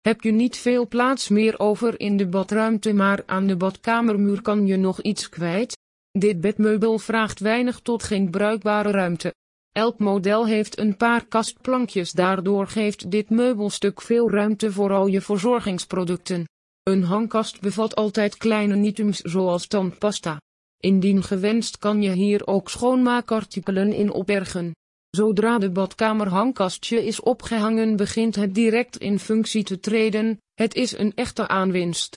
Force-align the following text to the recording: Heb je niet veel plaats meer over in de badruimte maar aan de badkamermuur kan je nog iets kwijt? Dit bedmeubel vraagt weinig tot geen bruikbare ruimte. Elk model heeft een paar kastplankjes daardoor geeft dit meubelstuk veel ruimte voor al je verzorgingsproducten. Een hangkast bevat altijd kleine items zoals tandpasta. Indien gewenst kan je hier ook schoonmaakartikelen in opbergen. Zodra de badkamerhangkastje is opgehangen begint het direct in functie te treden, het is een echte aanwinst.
Heb 0.00 0.20
je 0.20 0.30
niet 0.30 0.56
veel 0.56 0.88
plaats 0.88 1.28
meer 1.28 1.58
over 1.58 2.00
in 2.00 2.16
de 2.16 2.26
badruimte 2.26 2.92
maar 2.92 3.22
aan 3.26 3.46
de 3.46 3.56
badkamermuur 3.56 4.42
kan 4.42 4.66
je 4.66 4.76
nog 4.76 5.00
iets 5.00 5.28
kwijt? 5.28 5.78
Dit 6.10 6.40
bedmeubel 6.40 6.98
vraagt 6.98 7.40
weinig 7.40 7.80
tot 7.80 8.02
geen 8.02 8.30
bruikbare 8.30 8.90
ruimte. 8.90 9.34
Elk 9.72 9.98
model 9.98 10.46
heeft 10.46 10.78
een 10.78 10.96
paar 10.96 11.26
kastplankjes 11.26 12.12
daardoor 12.12 12.66
geeft 12.66 13.10
dit 13.10 13.30
meubelstuk 13.30 14.00
veel 14.02 14.30
ruimte 14.30 14.72
voor 14.72 14.92
al 14.92 15.06
je 15.06 15.20
verzorgingsproducten. 15.20 16.44
Een 16.82 17.02
hangkast 17.02 17.60
bevat 17.60 17.94
altijd 17.94 18.36
kleine 18.36 18.86
items 18.86 19.20
zoals 19.20 19.66
tandpasta. 19.66 20.40
Indien 20.76 21.22
gewenst 21.22 21.78
kan 21.78 22.02
je 22.02 22.10
hier 22.10 22.46
ook 22.46 22.70
schoonmaakartikelen 22.70 23.92
in 23.92 24.12
opbergen. 24.12 24.72
Zodra 25.10 25.58
de 25.58 25.70
badkamerhangkastje 25.70 27.06
is 27.06 27.20
opgehangen 27.20 27.96
begint 27.96 28.36
het 28.36 28.54
direct 28.54 28.96
in 28.96 29.18
functie 29.18 29.64
te 29.64 29.80
treden, 29.80 30.38
het 30.54 30.74
is 30.74 30.98
een 30.98 31.12
echte 31.14 31.48
aanwinst. 31.48 32.08